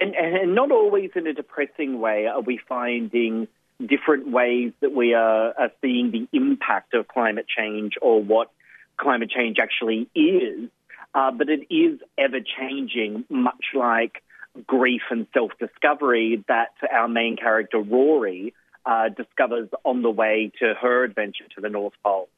[0.00, 3.48] and, and not always in a depressing way are we finding
[3.86, 8.50] different ways that we are, are seeing the impact of climate change or what
[8.96, 10.68] climate change actually is.
[11.14, 14.22] Uh, but it is ever changing, much like
[14.66, 18.54] grief and self discovery that our main character, Rory,
[18.86, 22.28] uh, discovers on the way to her adventure to the North Pole.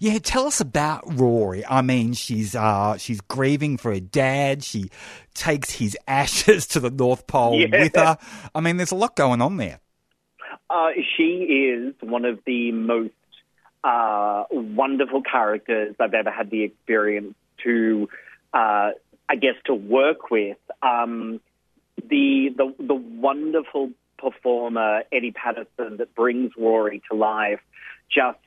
[0.00, 1.64] Yeah, tell us about Rory.
[1.66, 4.64] I mean, she's uh, she's grieving for her dad.
[4.64, 4.90] She
[5.34, 7.82] takes his ashes to the North Pole Yeah.
[7.82, 8.18] with her.
[8.54, 9.80] I mean, there's a lot going on there.
[10.70, 13.12] Uh, she is one of the most
[13.84, 18.08] uh, wonderful characters I've ever had the experience to,
[18.52, 18.90] uh,
[19.28, 20.58] I guess, to work with.
[20.82, 21.40] Um,
[22.08, 27.60] the, the the wonderful performer Eddie Patterson that brings Rory to life
[28.10, 28.38] just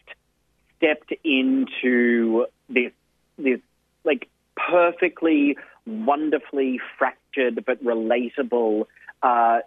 [0.78, 2.92] stepped into this
[3.38, 3.60] this
[4.04, 8.86] like perfectly, wonderfully fractured but relatable
[9.22, 9.60] uh,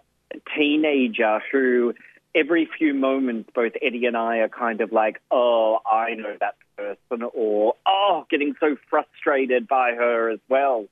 [0.55, 1.93] teenager who
[2.35, 6.55] every few moments both Eddie and I are kind of like, oh, I know that
[6.77, 10.85] person, or oh, getting so frustrated by her as well.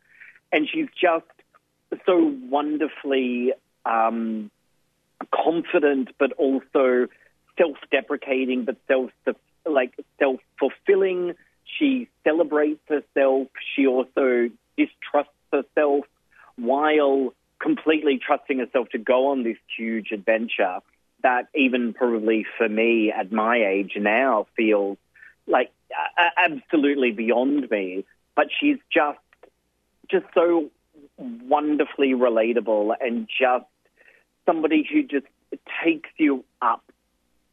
[0.52, 1.26] And she's just
[2.06, 3.54] so wonderfully
[3.86, 4.50] um,
[5.34, 7.08] confident, but also
[7.58, 9.12] self-deprecating, but self
[9.66, 11.34] like self-fulfilling.
[11.78, 13.48] She celebrates herself.
[13.76, 16.06] She also distrusts herself
[16.56, 20.80] while completely trusting herself to go on this huge adventure
[21.24, 24.98] that even probably for me at my age now feels
[25.48, 25.72] like
[26.18, 28.06] uh, absolutely beyond me.
[28.36, 29.20] But she's just
[30.10, 30.70] just so
[31.18, 33.66] wonderfully relatable and just
[34.46, 35.26] somebody who just
[35.84, 36.84] takes you up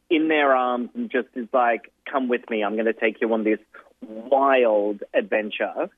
[0.09, 2.63] in their arms and just is like, "Come with me.
[2.63, 3.59] I'm going to take you on this
[4.01, 5.89] wild adventure."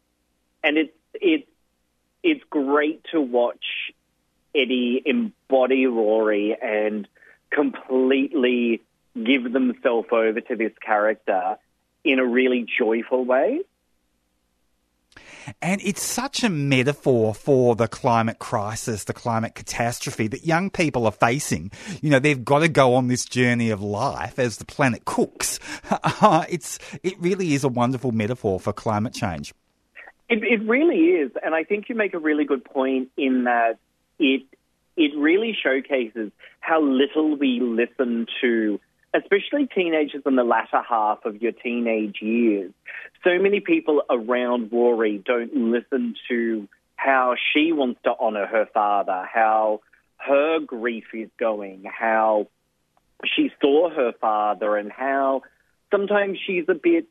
[0.64, 1.50] And it's it's
[2.22, 3.92] it's great to watch
[4.56, 7.08] Eddie embody Rory and
[7.54, 8.82] completely
[9.22, 11.58] give themselves over to this character
[12.04, 13.62] in a really joyful way.
[15.62, 21.06] And it's such a metaphor for the climate crisis, the climate catastrophe that young people
[21.06, 21.72] are facing.
[22.02, 25.60] You know, they've got to go on this journey of life as the planet cooks.
[26.50, 29.54] It's, it really is a wonderful metaphor for climate change.
[30.30, 33.78] It, it really is, and I think you make a really good point in that
[34.20, 34.44] it
[34.96, 38.80] it really showcases how little we listen to,
[39.14, 42.72] especially teenagers in the latter half of your teenage years.
[43.24, 49.28] So many people around Rory don't listen to how she wants to honour her father,
[49.32, 49.82] how
[50.18, 52.48] her grief is going, how
[53.26, 55.42] she saw her father, and how
[55.92, 57.08] sometimes she's a bit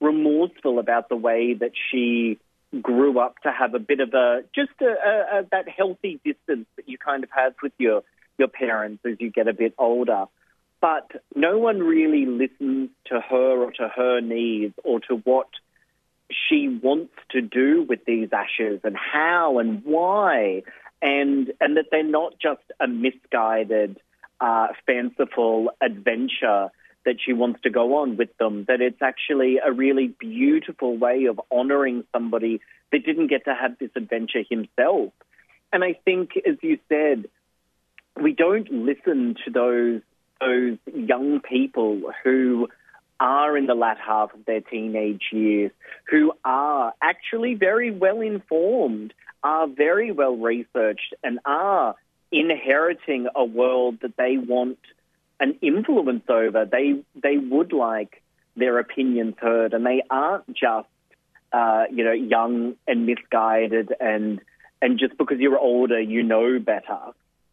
[0.00, 2.38] remorseful about the way that she
[2.82, 6.66] grew up to have a bit of a just a, a, a that healthy distance
[6.76, 8.02] that you kind of have with your
[8.38, 10.26] your parents as you get a bit older.
[10.80, 15.48] But no one really listens to her or to her needs or to what
[16.30, 20.62] she wants to do with these ashes and how and why,
[21.00, 23.98] and and that they're not just a misguided,
[24.40, 26.70] uh, fanciful adventure
[27.06, 28.66] that she wants to go on with them.
[28.68, 32.60] That it's actually a really beautiful way of honouring somebody
[32.92, 35.12] that didn't get to have this adventure himself.
[35.72, 37.28] And I think, as you said,
[38.20, 40.02] we don't listen to those
[40.40, 42.68] those young people who
[43.18, 45.70] are in the latter half of their teenage years,
[46.10, 51.94] who are actually very well informed, are very well researched, and are
[52.30, 54.78] inheriting a world that they want
[55.40, 56.64] an influence over.
[56.64, 58.22] They they would like
[58.56, 60.88] their opinions heard, and they aren't just
[61.52, 64.40] uh, you know young and misguided, and
[64.82, 66.98] and just because you're older, you know better.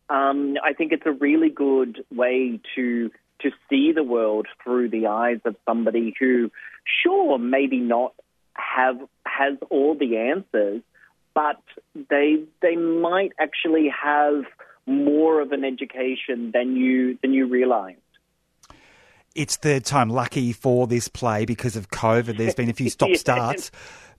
[0.10, 5.08] Um, I think it's a really good way to to see the world through the
[5.08, 6.50] eyes of somebody who,
[7.04, 8.14] sure, maybe not
[8.56, 10.82] have has all the answers,
[11.34, 11.62] but
[12.10, 14.44] they they might actually have
[14.86, 17.98] more of an education than you than you realise.
[19.36, 22.38] It's third time lucky for this play because of COVID.
[22.38, 23.72] There's been a few stop starts.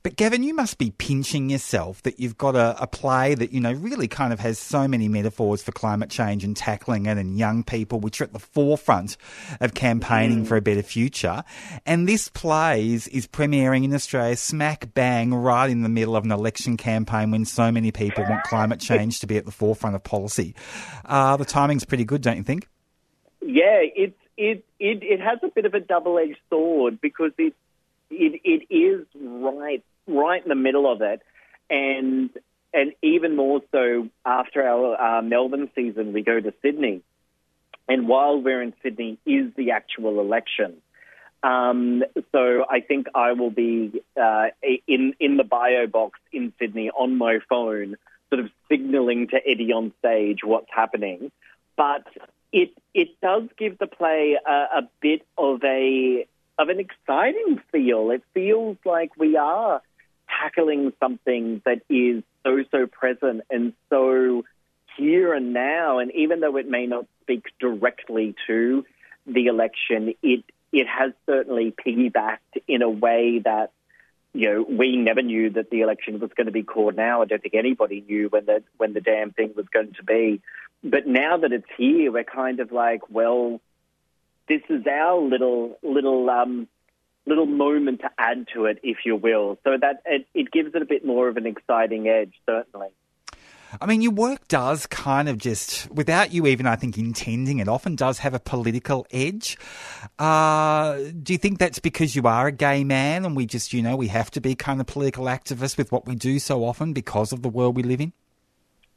[0.04, 3.60] But Gavin, you must be pinching yourself that you've got a, a, play that, you
[3.60, 7.38] know, really kind of has so many metaphors for climate change and tackling it and
[7.38, 9.16] young people, which are at the forefront
[9.62, 10.46] of campaigning mm.
[10.46, 11.42] for a better future.
[11.86, 16.24] And this play is, is premiering in Australia smack bang right in the middle of
[16.24, 19.96] an election campaign when so many people want climate change to be at the forefront
[19.96, 20.54] of policy.
[21.06, 22.68] Uh, the timing's pretty good, don't you think?
[23.40, 27.54] Yeah, it's it, it it has a bit of a double edged sword because it
[28.10, 31.22] it it is right right in the middle of it,
[31.70, 32.30] and
[32.72, 37.02] and even more so after our uh, Melbourne season, we go to Sydney,
[37.88, 40.76] and while we're in Sydney, is the actual election.
[41.42, 42.02] Um,
[42.32, 44.46] so I think I will be uh,
[44.86, 47.96] in in the bio box in Sydney on my phone,
[48.30, 51.30] sort of signalling to Eddie on stage what's happening.
[51.76, 52.06] But
[52.50, 56.26] it it does give the play a, a bit of a
[56.58, 58.10] of an exciting feel.
[58.10, 59.82] It feels like we are
[60.44, 64.44] tackling something that is so so present and so
[64.96, 65.98] here and now.
[65.98, 68.84] And even though it may not speak directly to
[69.26, 73.72] the election, it it has certainly piggybacked in a way that
[74.32, 76.96] you know we never knew that the election was going to be called.
[76.96, 80.04] Now I don't think anybody knew when the when the damn thing was going to
[80.04, 80.42] be
[80.84, 83.60] but now that it's here, we're kind of like, well,
[84.48, 86.68] this is our little little um,
[87.26, 89.58] little moment to add to it, if you will.
[89.64, 92.88] So that it, it gives it a bit more of an exciting edge, certainly.
[93.80, 97.66] I mean, your work does kind of just, without you even, I think, intending it,
[97.66, 99.58] often does have a political edge.
[100.16, 103.82] Uh, do you think that's because you are a gay man and we just, you
[103.82, 106.92] know, we have to be kind of political activists with what we do so often
[106.92, 108.12] because of the world we live in?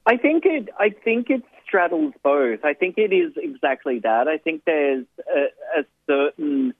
[0.05, 0.69] I think it.
[0.80, 2.63] I think it's straddles both.
[2.63, 4.28] I think it is exactly that.
[4.28, 5.05] I think there's
[5.36, 6.73] a, a certain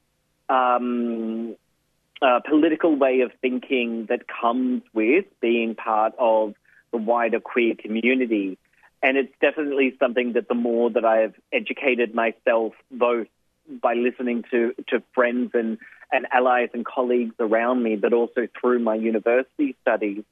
[0.50, 1.56] um,
[2.22, 6.56] uh, political way of thinking that comes with being part of
[6.92, 8.58] the wider queer community.
[9.04, 13.28] And it's definitely something that the more that I have educated myself, both
[13.82, 15.78] by listening to, to friends and,
[16.12, 20.24] and allies and colleagues around me, but also through my university studies,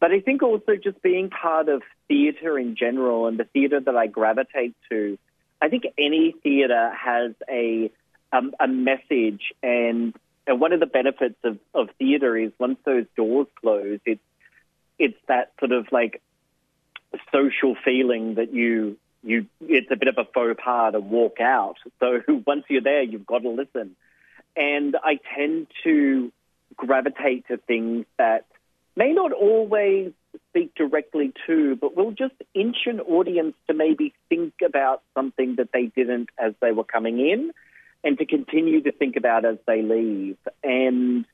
[0.00, 3.96] but I think also just being part of theatre in general and the theatre that
[3.96, 5.18] I gravitate to,
[5.62, 7.90] I think any theatre has a
[8.34, 10.14] um, a message, and,
[10.46, 14.20] and one of the benefits of, of theatre is once those doors close, it's
[14.96, 16.22] it's that sort of like
[17.32, 21.76] social feeling that you you it's a bit of a faux pas to walk out.
[22.00, 23.96] So once you're there, you've got to listen,
[24.56, 26.32] and I tend to
[26.76, 28.46] gravitate to things that
[28.96, 30.12] may not always
[30.50, 35.70] speak directly to, but will just inch an audience to maybe think about something that
[35.72, 37.52] they didn't as they were coming in
[38.04, 40.36] and to continue to think about as they leave.
[40.62, 41.24] And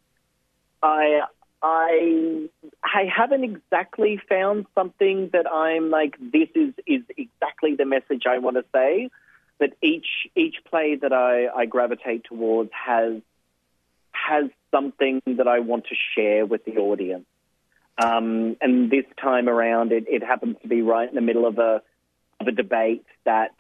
[0.83, 1.23] I
[1.63, 2.49] I
[2.83, 8.39] I haven't exactly found something that I'm like this is is exactly the message I
[8.39, 9.11] want to say.
[9.59, 13.21] But each each play that I, I gravitate towards has
[14.13, 17.27] has something that I want to share with the audience.
[18.03, 21.59] Um, and this time around, it, it, happens to be right in the middle of
[21.59, 21.83] a
[22.41, 23.51] of a debate that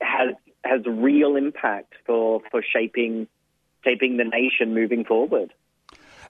[0.00, 0.34] has
[0.64, 3.26] has real impact for for shaping
[3.84, 5.52] shaping the nation moving forward.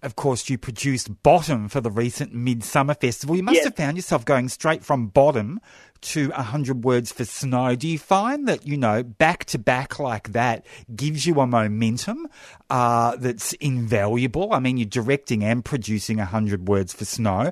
[0.01, 3.35] Of course, you produced Bottom for the recent Midsummer Festival.
[3.35, 3.65] You must yes.
[3.65, 5.61] have found yourself going straight from Bottom
[6.03, 7.75] to 100 Words for Snow.
[7.75, 10.65] Do you find that, you know, back to back like that
[10.95, 12.29] gives you a momentum
[12.71, 14.53] uh, that's invaluable?
[14.53, 17.51] I mean, you're directing and producing 100 Words for Snow.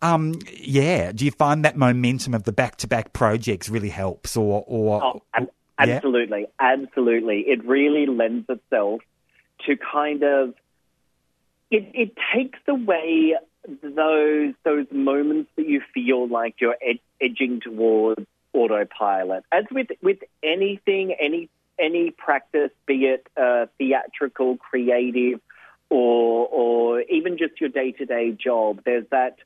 [0.00, 1.10] Um, yeah.
[1.10, 5.02] Do you find that momentum of the back to back projects really helps or, or,
[5.02, 5.22] oh,
[5.88, 6.40] absolutely.
[6.40, 6.72] Yeah?
[6.72, 7.40] Absolutely.
[7.40, 9.00] It really lends itself
[9.66, 10.54] to kind of
[11.70, 13.36] it, it takes away
[13.82, 19.44] those those moments that you feel like you're ed- edging towards autopilot.
[19.52, 25.40] As with with anything, any any practice, be it uh, theatrical, creative,
[25.88, 29.36] or or even just your day to day job, there's that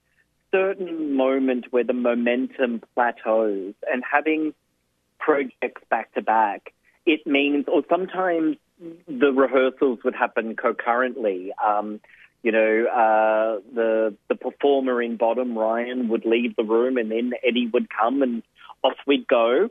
[0.50, 4.54] certain moment where the momentum plateaus, and having
[5.24, 6.74] projects back to back,
[7.06, 8.56] it means, or sometimes
[9.08, 11.52] the rehearsals would happen concurrently.
[11.64, 12.00] Um,
[12.42, 17.32] you know, uh, the the performer in bottom, Ryan, would leave the room, and then
[17.42, 18.42] Eddie would come, and
[18.82, 19.70] off we'd go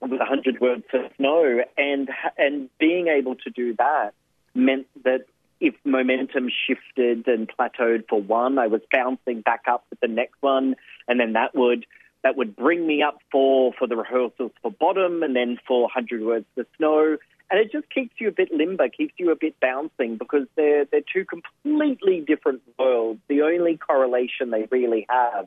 [0.00, 4.14] with a hundred words of snow, and and being able to do that
[4.54, 5.26] meant that
[5.60, 10.36] if momentum shifted and plateaued for one, I was bouncing back up with the next
[10.40, 10.74] one,
[11.06, 11.86] and then that would
[12.26, 16.24] that would bring me up for, for the rehearsals for Bottom and then for 100
[16.24, 17.18] Words for Snow.
[17.48, 20.86] And it just keeps you a bit limber, keeps you a bit bouncing because they're,
[20.86, 23.20] they're two completely different worlds.
[23.28, 25.46] The only correlation they really have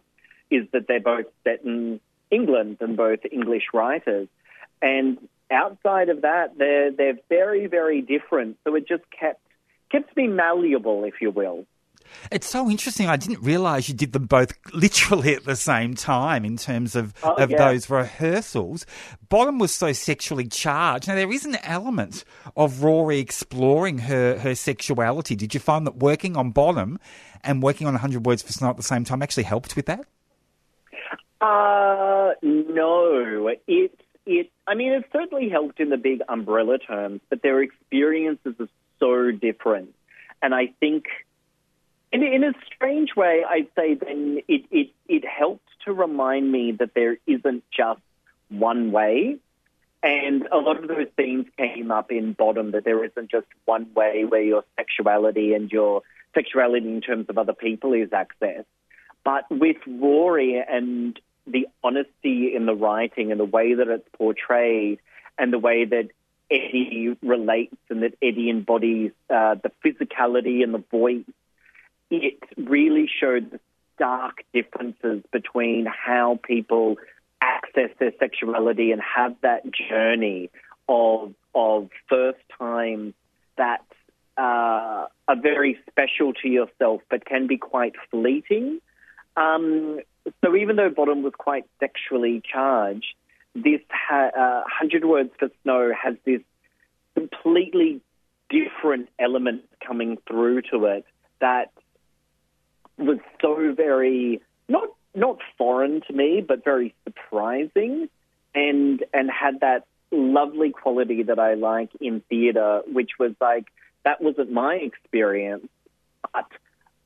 [0.50, 2.00] is that they're both set in
[2.32, 4.30] England and both English writers.
[4.82, 5.18] And
[5.52, 8.56] outside of that, they're, they're very, very different.
[8.64, 9.42] So it just kept,
[9.92, 11.66] kept me malleable, if you will.
[12.32, 13.08] It's so interesting.
[13.08, 17.14] I didn't realise you did them both literally at the same time in terms of,
[17.24, 17.58] Oh, of yeah.
[17.58, 18.86] those rehearsals.
[19.30, 21.08] Bottom was so sexually charged.
[21.08, 22.24] Now, there is an element
[22.56, 25.36] of Rory exploring her, her sexuality.
[25.36, 27.00] Did you find that working on Bottom
[27.44, 30.06] and working on 100 Words for Snow at the same time actually helped with that?
[31.42, 33.48] Uh, no.
[33.68, 38.56] It, it, I mean, it certainly helped in the big umbrella terms, but their experiences
[38.60, 38.68] are
[39.00, 39.96] so different.
[40.42, 41.06] And I think,
[42.12, 46.72] in, in a strange way, I'd say then it, it, it helped to remind me
[46.74, 48.01] that there isn't just
[48.49, 49.38] one way.
[50.01, 53.88] And a lot of those themes came up in Bottom that there isn't just one
[53.93, 56.03] way where your sexuality and your
[56.34, 58.66] sexuality in terms of other people is accessed.
[59.24, 64.99] But with Rory and the honesty in the writing and the way that it's portrayed
[65.38, 66.10] and the way that
[66.49, 71.26] Eddie relates and that Eddie embodies uh, the physicality and the voice,
[72.10, 73.60] it really showed the
[73.95, 76.97] stark differences between how people
[77.41, 80.49] access their sexuality and have that journey
[80.88, 83.14] of of first time
[83.57, 83.84] that
[84.38, 88.80] uh, are very special to yourself but can be quite fleeting.
[89.36, 89.99] Um,
[90.43, 93.14] so even though Bottom was quite sexually charged,
[93.55, 96.41] this ha- uh, Hundred Words for Snow has this
[97.16, 98.01] completely
[98.49, 101.05] different element coming through to it
[101.41, 101.72] that
[103.00, 108.10] was so very not not foreign to me, but very surprising,
[108.54, 113.66] and and had that lovely quality that I like in theatre, which was like
[114.06, 115.68] that wasn't my experience,
[116.34, 116.47] but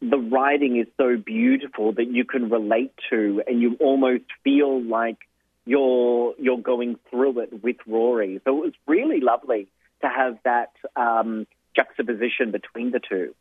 [0.01, 5.17] the writing is so beautiful that you can relate to, and you almost feel like
[5.65, 8.41] you're you're going through it with Rory.
[8.43, 9.67] So it was really lovely
[10.01, 13.33] to have that um, juxtaposition between the two.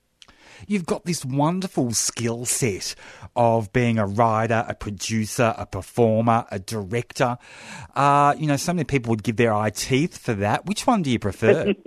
[0.66, 2.94] You've got this wonderful skill set
[3.36, 7.38] of being a writer, a producer, a performer, a director.
[7.94, 10.66] Uh, you know, so many people would give their eye teeth for that.
[10.66, 11.74] Which one do you prefer?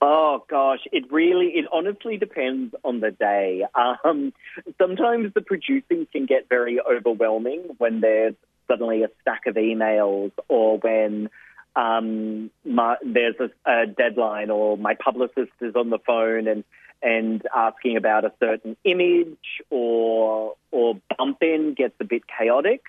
[0.00, 3.64] Oh gosh, it really, it honestly depends on the day.
[3.74, 4.32] Um,
[4.76, 8.34] sometimes the producing can get very overwhelming when there's
[8.68, 11.30] suddenly a stack of emails or when
[11.76, 16.64] um, my, there's a, a deadline or my publicist is on the phone and
[17.04, 22.82] and asking about a certain image or or bump in gets a bit chaotic.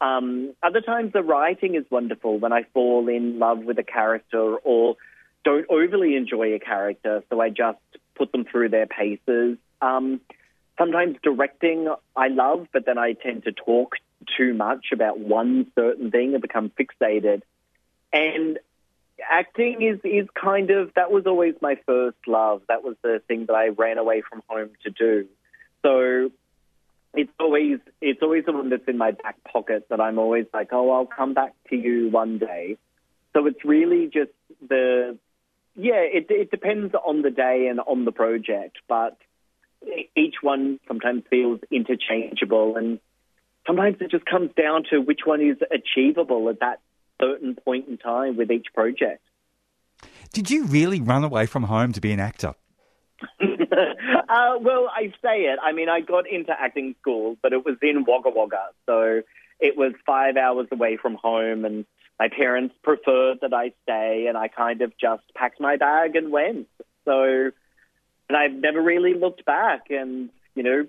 [0.00, 4.56] Um, other times the writing is wonderful when I fall in love with a character
[4.56, 4.96] or
[5.44, 7.78] don't overly enjoy a character, so I just
[8.14, 9.58] put them through their paces.
[9.80, 10.20] Um,
[10.78, 13.94] sometimes directing I love, but then I tend to talk
[14.36, 17.42] too much about one certain thing and become fixated.
[18.12, 18.58] And
[19.30, 22.62] acting is is kind of that was always my first love.
[22.68, 25.26] That was the thing that I ran away from home to do.
[25.82, 26.30] So
[27.14, 30.68] it's always it's always the one that's in my back pocket that I'm always like,
[30.72, 32.78] oh, I'll come back to you one day.
[33.32, 34.32] So it's really just
[34.66, 35.18] the
[35.74, 39.16] yeah, it, it depends on the day and on the project, but
[40.14, 43.00] each one sometimes feels interchangeable, and
[43.66, 46.80] sometimes it just comes down to which one is achievable at that
[47.22, 49.22] certain point in time with each project.
[50.32, 52.54] Did you really run away from home to be an actor?
[53.40, 55.58] uh, well, I say it.
[55.62, 59.22] I mean, I got into acting school, but it was in Wagga Wagga, so
[59.60, 61.84] it was five hours away from home, and
[62.18, 66.32] my parents preferred that I stay, and I kind of just packed my bag and
[66.32, 66.66] went.
[67.04, 67.50] So,
[68.28, 70.86] and I've never really looked back, and you know,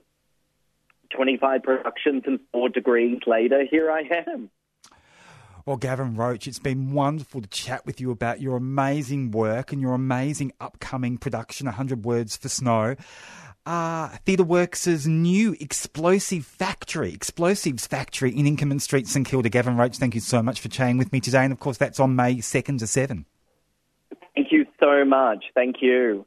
[1.15, 4.49] 25 productions and four degrees later, here I am.
[5.65, 9.81] Well, Gavin Roach, it's been wonderful to chat with you about your amazing work and
[9.81, 12.97] your amazing upcoming production, 100 Words for Snow.
[13.65, 19.47] Uh, Theatre Works' new explosive factory, explosives factory in Inkerman Street, St Kilda.
[19.47, 21.45] Gavin Roach, thank you so much for chatting with me today.
[21.45, 23.25] And of course, that's on May 2nd to 7.
[24.35, 25.45] Thank you so much.
[25.55, 26.25] Thank you.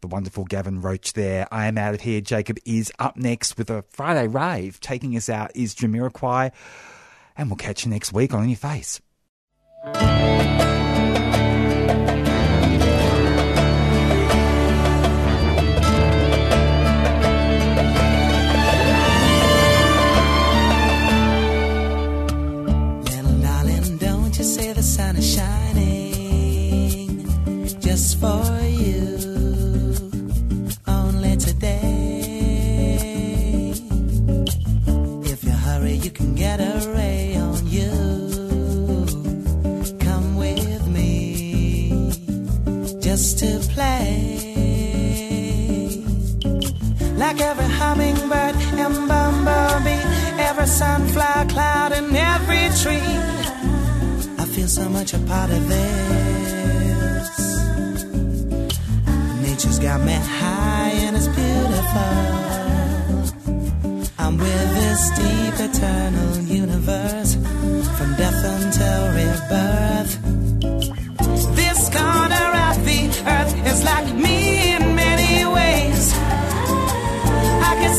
[0.00, 1.48] The wonderful Gavin Roach there.
[1.50, 2.20] I am out of here.
[2.20, 4.78] Jacob is up next with a Friday rave.
[4.78, 6.52] Taking us out is Jamiroquai
[7.38, 9.00] and we'll catch you next week on Your Face.
[24.98, 27.26] sun is shining
[27.78, 28.42] just for
[28.82, 29.18] you
[30.86, 32.52] only today.
[35.32, 36.97] If you hurry, you can get around.
[47.20, 50.02] Hummingbird and bumblebee,
[50.38, 53.14] every sunflower cloud and every tree.
[54.38, 57.28] I feel so much a part of this.
[59.42, 62.38] Nature's got me high and it's beautiful.
[64.18, 67.34] I'm with this deep eternal universe
[67.96, 70.12] from death until rebirth.
[71.56, 74.47] This corner of the earth is like me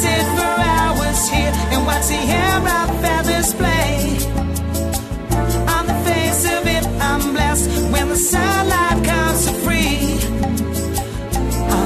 [0.01, 3.93] sit for hours here and watch the air of feathers play.
[5.75, 9.97] On the face of it, I'm blessed when the sunlight comes so free.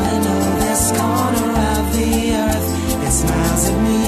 [0.05, 2.11] I know this corner of the
[2.43, 2.69] earth,
[3.07, 4.03] it smiles at me.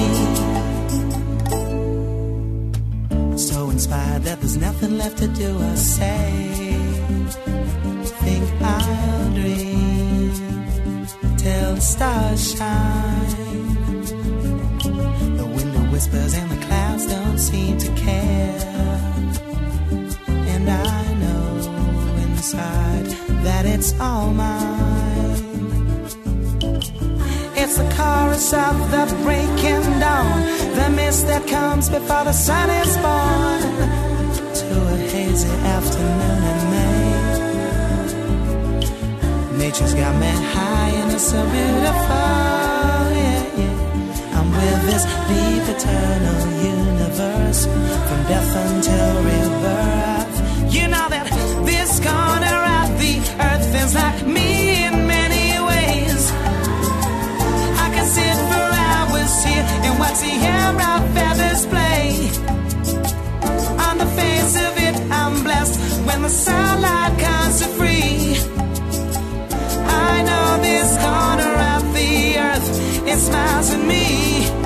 [3.48, 6.32] So inspired that there's nothing left to do or say.
[8.22, 10.30] Think I'll dream
[11.42, 13.75] till the stars shine.
[16.18, 18.58] And the clouds don't seem to care.
[20.52, 21.46] And I know
[22.24, 23.06] inside
[23.44, 25.36] that it's all mine.
[27.54, 30.40] It's the chorus of the breaking dawn,
[30.74, 33.60] the mist that comes before the sun is born.
[34.60, 37.16] To a hazy afternoon in May.
[39.58, 42.65] Nature's got me high and it's so beautiful.
[44.86, 47.66] This deep eternal universe
[48.06, 50.34] from death until rebirth.
[50.74, 51.26] You know that
[51.66, 53.14] this corner of the
[53.48, 56.30] earth is like me in many ways.
[57.84, 62.06] I can sit for hours here and watch the air of feathers play.
[63.86, 65.76] On the face of it, I'm blessed
[66.06, 68.38] when the sunlight comes to free.
[70.08, 72.68] I know this corner of the earth,
[73.10, 74.65] it smiles at me.